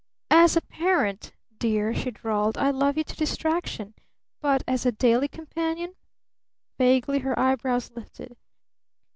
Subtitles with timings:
[0.31, 3.93] "As a parent, dear," she drawled, "I love you to distraction!
[4.41, 5.93] But as a daily companion?"
[6.79, 8.35] Vaguely her eyebrows lifted.